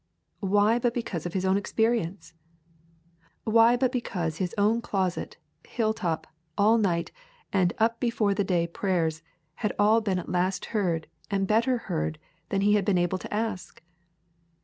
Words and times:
Why 0.39 0.79
but 0.79 0.95
because 0.95 1.27
of 1.27 1.33
His 1.33 1.45
own 1.45 1.57
experience? 1.57 2.33
Why 3.43 3.77
but 3.77 3.91
because 3.91 4.37
His 4.37 4.55
own 4.57 4.81
closet, 4.81 5.37
hilltop, 5.67 6.25
all 6.57 6.79
night, 6.79 7.11
and 7.53 7.71
up 7.77 7.99
before 7.99 8.33
the 8.33 8.43
day 8.43 8.65
prayers 8.65 9.21
had 9.61 9.73
all 9.77 10.01
been 10.01 10.17
at 10.17 10.27
last 10.27 10.65
heard 10.73 11.05
and 11.29 11.45
better 11.45 11.77
heard 11.85 12.17
than 12.49 12.61
He 12.61 12.73
had 12.73 12.83
been 12.83 12.97
able 12.97 13.19
to 13.19 13.31
ask? 13.31 13.79